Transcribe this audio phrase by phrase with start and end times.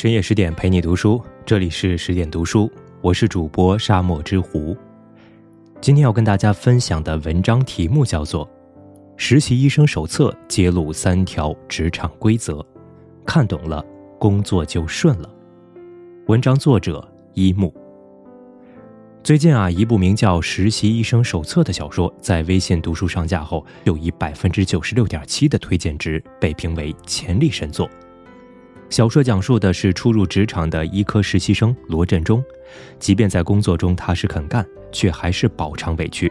[0.00, 2.72] 深夜十点陪你读书，这里是十点读书，
[3.02, 4.74] 我是主播沙漠之狐。
[5.78, 8.46] 今天要跟大家分享的文章题目叫做
[9.18, 12.54] 《实习医生手册揭露三条职场规则》，
[13.26, 13.84] 看懂了，
[14.18, 15.28] 工作就顺了。
[16.28, 17.70] 文章作者一木。
[19.22, 27.86] 最近啊，一部名叫《实习医生手册》的小说在微信读书上架后，又以百分之九十六点七的推荐值被评为潜力神作。
[28.90, 32.42] 小说讲述的是初入职场的医科实习生罗振中，
[32.98, 36.30] 即便在工作中踏实肯干，却还是饱尝委屈。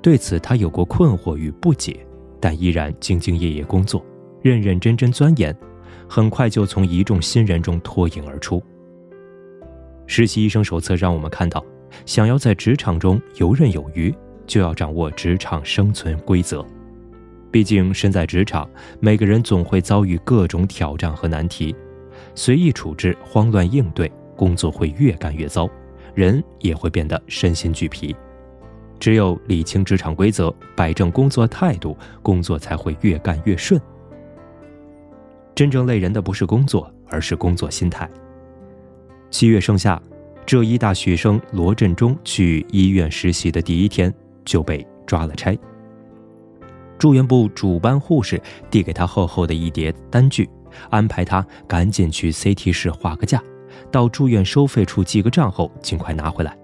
[0.00, 2.04] 对此，他有过困惑与不解，
[2.40, 4.02] 但依然兢兢业业工作，
[4.40, 5.54] 认认真真钻研，
[6.08, 8.62] 很快就从一众新人中脱颖而出。
[10.06, 11.62] 实习医生手册让我们看到，
[12.06, 14.14] 想要在职场中游刃有余，
[14.46, 16.64] 就要掌握职场生存规则。
[17.56, 18.68] 毕竟身在职场，
[19.00, 21.74] 每个人总会遭遇各种挑战和难题，
[22.34, 25.66] 随意处置、慌乱应对，工作会越干越糟，
[26.14, 28.14] 人也会变得身心俱疲。
[29.00, 33.80] 只有理清职场规则，摆正工作态度，工作才会越干越顺。
[35.54, 38.06] 真正累人的不是工作，而是工作心态。
[39.30, 39.98] 七月盛夏，
[40.44, 44.12] 浙医大学生罗振中去医院实习的第一天
[44.44, 45.58] 就被抓了差。
[46.98, 50.48] 住院部主班护士递给他厚厚的一叠单据，
[50.90, 53.42] 安排他赶紧去 CT 室画个价，
[53.90, 56.56] 到住院收费处记个账后尽快拿回来。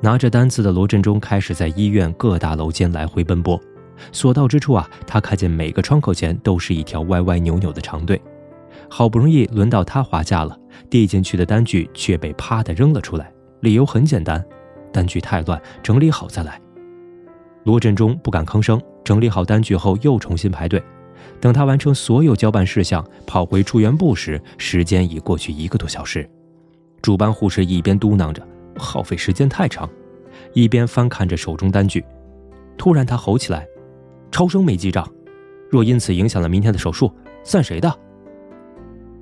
[0.00, 3.58] 拿着单子的罗振中开始在医院各大楼间来回奔波，
[4.12, 8.20] 所到之处啊，他看见每个窗口前都是一条歪歪扭扭的长队。
[8.90, 10.56] 好不容易轮到他划价了，
[10.90, 14.44] 递进去的单据却被啪的扔了出来，理由很简单：
[14.92, 16.60] 单据太乱，整理好再来。
[17.66, 18.80] 罗振中不敢吭声。
[19.02, 20.80] 整理好单据后，又重新排队。
[21.40, 26.28] 等他完成所有交办事项，跑回住院部时，时间已过去一个多小时。
[27.02, 28.40] 主班护士一边嘟囔着
[28.78, 29.90] “耗费时间太长”，
[30.54, 32.04] 一边翻看着手中单据。
[32.76, 33.66] 突然，他吼起来
[34.30, 35.04] ：“超生没记账，
[35.68, 37.12] 若因此影响了明天的手术，
[37.42, 37.92] 算谁的？”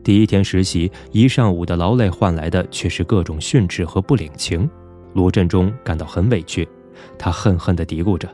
[0.04, 4.69] 第一天实习，一上午的劳累换来的却是各种训斥和不领情。
[5.15, 6.69] 罗振中感到很委屈，
[7.19, 8.28] 他恨恨地嘀咕着。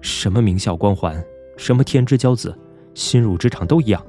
[0.00, 1.22] 什么名校光环，
[1.56, 2.56] 什么天之骄子，
[2.94, 4.04] 新入职场都一样，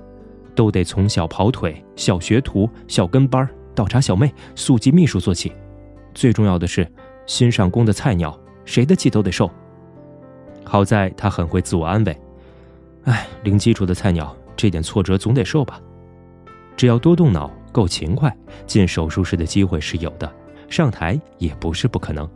[0.54, 5.52] 都得从小跑腿、小学徒、小跟班、倒茶小妹、速记秘书做起。
[6.14, 6.88] 最重要的是，
[7.26, 9.50] 新上工的菜鸟，谁的气都得受。
[10.64, 12.22] 好在他很会自我安慰，
[13.06, 15.82] 哎，零基础的菜鸟，这点挫折总得受吧。
[16.76, 20.32] 只要多动脑、够勤快，进手术室的机会是有的，
[20.70, 22.30] 上台也不是不可能。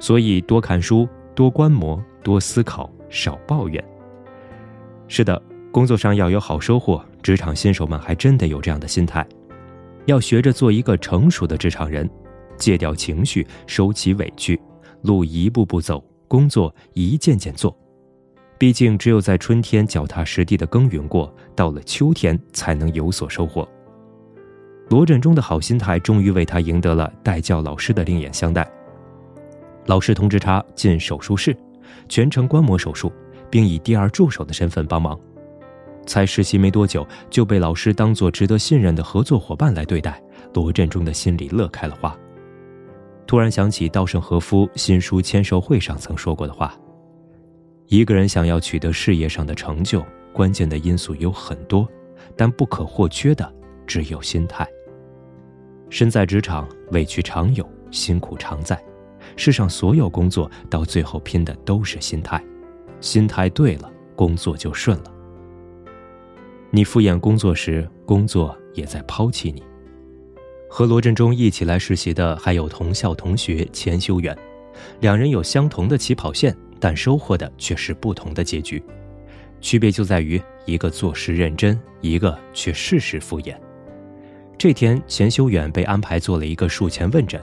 [0.00, 1.08] 所以多看书。
[1.32, 3.82] 多观摩，多思考，少抱怨。
[5.08, 5.40] 是的，
[5.72, 9.26] 工作上要有好收获，职场新手们还真得有这样的心态，
[10.04, 12.10] 要学着做一个成熟的职场人，
[12.58, 14.60] 戒掉情绪，收起委屈，
[15.02, 17.74] 路一步步走，工作一件件做。
[18.58, 23.66] 毕竟，只有在春天脚踏实地的耕耘过，到了秋天才能有所收获。
[24.90, 28.70] 罗振中的好心态，终于为他赢得了代教老师的另眼相待。
[29.86, 31.56] 老师通知他进手术室，
[32.08, 33.12] 全程观摩手术，
[33.50, 35.18] 并以第二助手的身份帮忙。
[36.06, 40.20] 才实习没多久，就被老师当作值得信任的合作伙伴来对待。
[40.52, 42.16] 罗振中的心里乐开了花。
[43.24, 46.74] 突然想起稻盛和夫新书签售会上曾说过的话
[47.86, 51.88] ：“一个人想要取得事业上的成就，关键的因素有很多，
[52.36, 53.54] 但不可或缺的
[53.86, 54.66] 只有心态。
[55.88, 58.76] 身在职场，委屈常有，辛苦常在。”
[59.36, 62.42] 世上所有工作到最后拼的都是心态，
[63.00, 65.12] 心态对了，工作就顺了。
[66.70, 69.62] 你敷衍工作时，工作也在抛弃你。
[70.68, 74.36] 和罗振中一起来实习的还有同校同学钱修远，
[75.00, 78.80] 两人有相同的起跑线，但收获的却是不同的结局。
[79.60, 83.56] 区别就在于一个做事认真，一个却事事敷衍。
[84.56, 87.42] 这天，钱修远被安排做了一个术前问诊。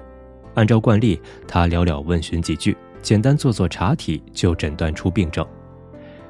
[0.57, 5.45] 按照惯例，他寥寥问询几句，简单做做查体，就诊断出病症。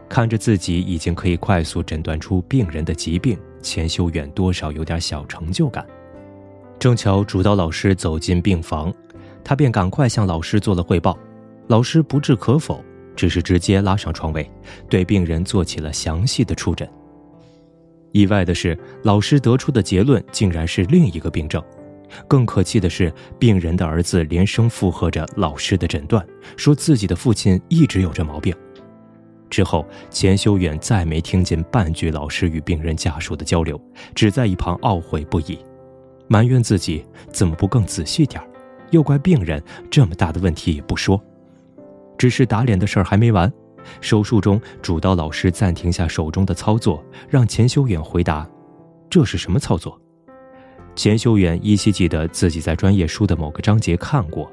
[0.09, 5.87] 看着自己已经可以快速诊断出病人的疾病，钱修远多少有点小成就感。
[6.77, 8.93] 正巧主刀老师走进病房，
[9.45, 11.17] 他便赶快向老师做了汇报。
[11.67, 12.83] 老师不置可否，
[13.15, 14.49] 只是直接拉上床位，
[14.89, 16.87] 对病人做起了详细的触诊。
[18.11, 21.63] 意外的是，老师得出的结论竟然是另一个病症。
[22.27, 26.25] 更可气的是，病人的儿子连声附和着老师的诊断，
[26.55, 28.55] 说自己的父亲一直有这毛病。
[29.49, 33.79] 之后，钱修远再没听见半句老师与病人家属的交流，
[34.13, 35.57] 只在一旁懊悔不已。
[36.27, 38.41] 埋怨自己怎么不更仔细点
[38.91, 41.21] 又怪病人这么大的问题也不说。
[42.17, 43.51] 只是打脸的事儿还没完，
[44.01, 48.45] 手术中主刀老师暂停下手中的操作，让钱修远回答
[49.09, 49.97] ：“这是什么操作？”
[50.97, 54.51] 钱修远依稀记得自己在专业书的某个章节看过，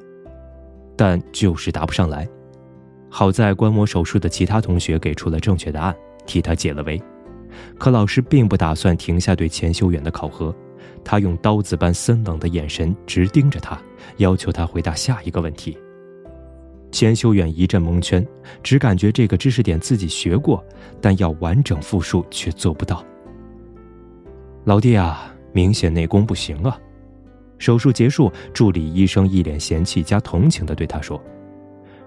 [0.94, 2.28] 但就是答不上来。
[3.08, 5.96] 好在观摩手术的其他同学给出了正确答案，
[6.26, 7.00] 替他解了围。
[7.78, 10.54] 可老师并不打算停下对钱修远的考核，
[11.02, 13.80] 他用刀子般森冷的眼神直盯着他，
[14.18, 15.78] 要求他回答下一个问题。
[16.92, 18.24] 钱修远一阵蒙圈，
[18.62, 20.62] 只感觉这个知识点自己学过，
[21.00, 23.02] 但要完整复述却做不到。
[24.64, 25.33] 老弟啊！
[25.54, 26.78] 明显内功不行啊！
[27.58, 31.22] 手术结束，助理医生一脸嫌弃加同情的对他说：“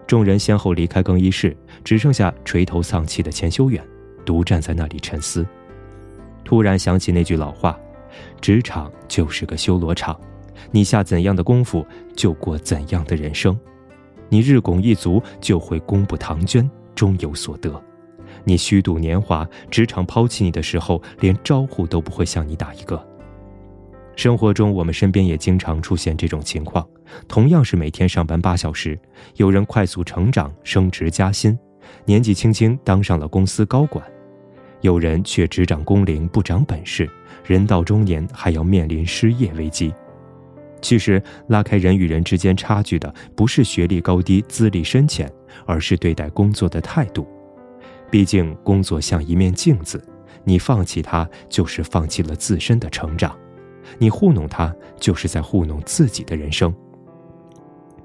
[0.06, 3.82] 众人先后离开更衣室，只剩下垂头丧气的钱修远，
[4.26, 5.48] 独站在那里沉思。
[6.44, 7.80] 突然想起那句老话
[8.42, 10.20] ：‘职场就是个修罗场，
[10.70, 13.58] 你下怎样的功夫，就过怎样的人生。
[14.28, 17.82] 你日拱一卒，就会功不唐捐，终有所得。
[18.44, 23.02] 你虚度年华，职场抛弃你的时候，连招呼都不会向你打一个。’”
[24.18, 26.86] 生活中，我们身边也经常出现这种情况。
[27.28, 29.00] 同样是每天上班八小时，
[29.36, 31.58] 有人快速成长、升职加薪，
[32.04, 34.04] 年纪轻轻当上了公司高管；
[34.82, 37.08] 有人却只长工龄不长本事，
[37.46, 39.94] 人到中年还要面临失业危机。
[40.82, 45.32] 其实，拉开人与人之间差距的不是学历高低、资历深浅，
[45.68, 47.28] 而是对待工作的态度。
[48.10, 50.04] 毕竟，工作像一面镜子，
[50.44, 53.38] 你放弃它，就是放弃了自身的成长。
[53.98, 56.74] 你糊弄他，就是在糊弄自己的人生。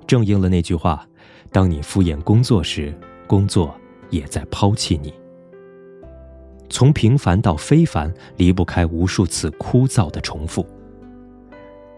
[0.07, 1.07] 正应了那句话：
[1.51, 2.95] 当你敷衍工作时，
[3.27, 3.75] 工作
[4.11, 5.13] 也在抛弃你。
[6.69, 10.67] 从平凡到非凡，离不开无数次枯燥的重复。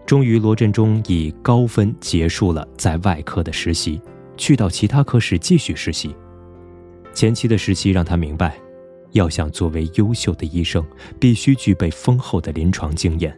[0.05, 3.99] 终于，罗振中以高分结束了在外科的实习，
[4.37, 6.15] 去到其他科室继续实习。
[7.13, 8.57] 前期的实习让他明白，
[9.13, 10.85] 要想作为优秀的医生，
[11.19, 13.35] 必须具备丰厚的临床经验。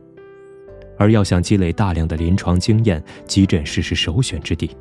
[0.98, 4.76] 而要想积累大量的临床经验，急诊室是首选之地，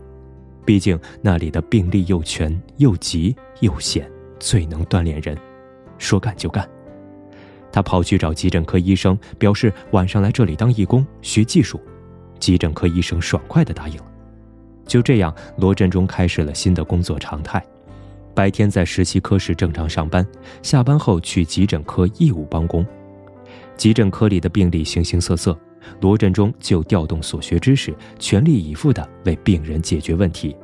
[0.64, 5.36] 毕竟那里的病例又全又急又险，最能锻炼人。
[5.98, 6.68] 说干就干，
[7.70, 11.80] 他跑去找急诊科医生，表示晚上来这里当义工学技术。
[12.38, 14.04] 急诊科医生爽快地答应了。
[14.86, 17.64] 就这样，罗振中开始了新的工作常态：
[18.34, 20.26] 白天在实习科室正常上班，
[20.62, 22.86] 下班后去急诊科义务帮工。
[23.76, 25.58] 急诊科里的病例形形色色。
[26.00, 30.56] 罗振中就调动所学知识，全力以赴地为病人解决问题。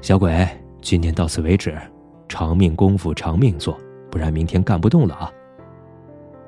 [0.00, 0.46] 小鬼，
[0.82, 1.76] 今天到此为止，
[2.28, 3.78] 长命功夫长命做，
[4.10, 5.32] 不然明天干不动了啊！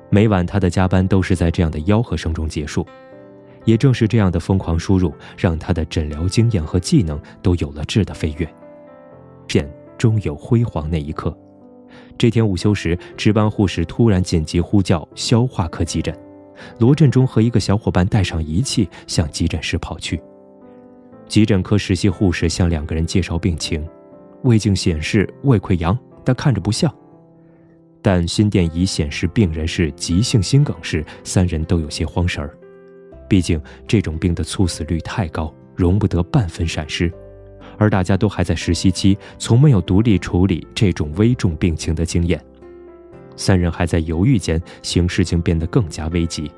[0.09, 2.85] 每晚他的加班都是在这样的吆喝声中结束。
[3.65, 8.47] 也正是这样的疯狂输入，让他的诊疗经验和技能都有了质的飞跃。
[9.45, 11.37] 片终有辉煌那一刻。
[12.17, 16.17] 这天午休时，值班护士突然紧急呼叫消化科急诊。
[16.79, 20.21] 罗振中和一个小伙伴带上仪器向急诊室跑去。
[21.27, 23.85] 急诊科实习护士向两个人介绍病情，
[24.43, 26.93] 胃镜显示胃溃疡，但看着不像。
[28.01, 32.57] 但心电仪显示病人是急性心梗时，三人都有些慌神儿。
[33.27, 37.11] 毕竟这种病的猝死率太高，容不得半分闪失。
[37.77, 42.41] 而大家都还在实习期，从没有独立处理这种危重病情的经验。
[43.37, 46.51] 三人还在犹豫间，形势竟变得更加危急，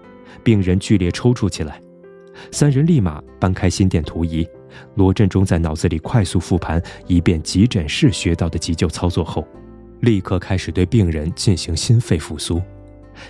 [0.44, 1.80] 病人剧烈抽搐起来。
[2.52, 4.48] 三人立马搬开心电图仪，
[4.96, 9.46] 罗振中在脑子里快速复盘一遍急诊室学到的急救操作后，
[10.00, 12.62] 立刻开始对病人进行心肺复苏。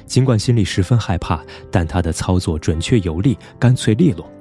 [0.05, 4.31] 尽管心里十分害怕，但他的操作准确有力，干脆利落。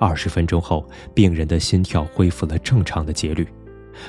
[0.00, 0.84] 二十分钟后，
[1.14, 3.46] 病人的心跳恢复了正常的节律。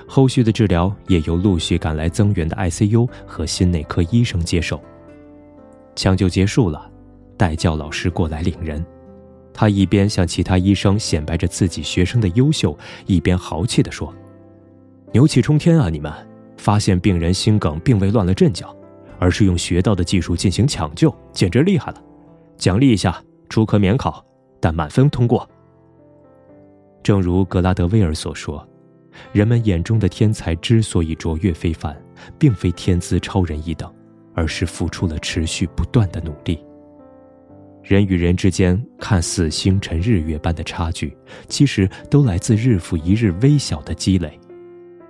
[0.08, 4.82] 后续的治疗也由陆续赶来增援的 ICU 和心内科医生接手。
[5.96, 6.90] 抢救结束了，
[7.38, 8.84] 代教老师过来领人。
[9.54, 14.12] 他一边向其他医生显摆着自己学生的优秀，一边豪气地说
[15.14, 15.90] ：“牛气冲天啊！
[15.90, 16.12] 你们
[16.58, 18.76] 发现病人心梗并未乱了阵脚，
[19.20, 22.02] 而是用学到的技术进行抢救，简直厉害了！
[22.58, 24.26] 奖励一下，出科免考，
[24.60, 25.48] 但满分通过。”
[27.04, 28.68] 正如格拉德威尔所说。
[29.32, 31.96] 人们眼中的天才之所以卓越非凡，
[32.38, 33.92] 并非天资超人一等，
[34.34, 36.60] 而是付出了持续不断的努力。
[37.84, 41.16] 人与人之间看似星辰日月般的差距，
[41.48, 44.40] 其实都来自日复一日微小的积累。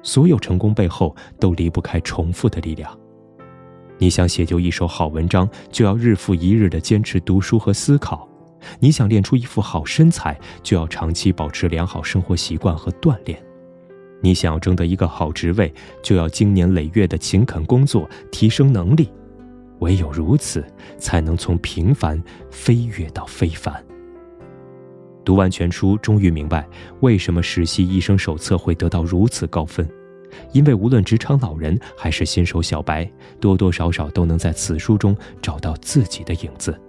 [0.01, 2.91] 所有成功背后都离不开重复的力量。
[3.99, 8.27] 你想写就一手好文章，就要日复一日的坚持读书和思考；
[8.79, 13.37] 你想练出一副好身材，就要长期保持良好生活习惯和锻炼；
[14.23, 19.09] 你想要争得一个好职位，就要经年累月的勤恳工作，提升能力。
[19.79, 20.63] 唯有如此，
[20.97, 23.83] 才能从平凡飞跃到非凡。
[25.25, 26.65] 读完全书，终于明白
[27.01, 29.85] 为什么实习医生手册会得到如此高分，
[30.53, 33.05] 因为无论职场老人还是新手小白，
[33.41, 36.79] 多多少少都能在此书中找到自己的影子。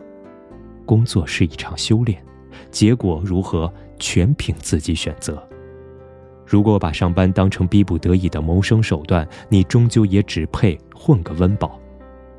[0.87, 2.25] 工作是一场修炼，
[2.71, 5.45] 结果如何全凭自己选择。
[6.47, 11.81] 如果把上班当成逼不得已的谋生手段，你终究也只配混个温饱。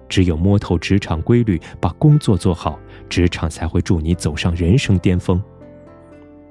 [0.08, 5.42] 只有摸透职场规律，把工作做好，职场才会助你走上人生巅峰。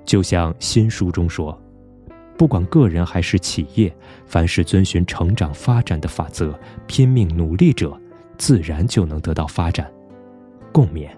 [0.05, 1.57] 就像新书中说，
[2.37, 3.97] 不管个人还是企业，
[4.27, 6.59] 凡是遵循成长发展的法则，
[6.89, 7.97] 拼命努力者，
[8.37, 9.91] 自然就能得到发展。
[10.73, 11.09] 共勉。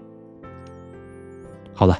[1.73, 1.99] 好了，